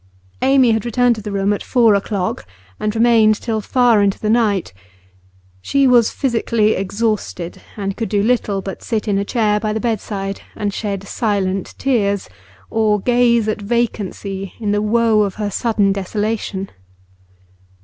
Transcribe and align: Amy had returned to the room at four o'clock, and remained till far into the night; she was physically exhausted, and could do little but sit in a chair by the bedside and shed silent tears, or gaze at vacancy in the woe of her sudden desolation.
Amy 0.41 0.71
had 0.71 0.83
returned 0.83 1.13
to 1.13 1.21
the 1.21 1.31
room 1.31 1.53
at 1.53 1.61
four 1.61 1.93
o'clock, 1.93 2.47
and 2.79 2.95
remained 2.95 3.35
till 3.39 3.61
far 3.61 4.01
into 4.01 4.17
the 4.17 4.31
night; 4.31 4.73
she 5.61 5.85
was 5.85 6.09
physically 6.09 6.73
exhausted, 6.73 7.61
and 7.77 7.95
could 7.95 8.09
do 8.09 8.23
little 8.23 8.63
but 8.63 8.81
sit 8.81 9.07
in 9.07 9.19
a 9.19 9.23
chair 9.23 9.59
by 9.59 9.71
the 9.71 9.79
bedside 9.79 10.41
and 10.55 10.73
shed 10.73 11.03
silent 11.07 11.75
tears, 11.77 12.29
or 12.71 12.99
gaze 12.99 13.47
at 13.47 13.61
vacancy 13.61 14.55
in 14.59 14.71
the 14.71 14.81
woe 14.81 15.21
of 15.21 15.35
her 15.35 15.51
sudden 15.51 15.91
desolation. 15.93 16.71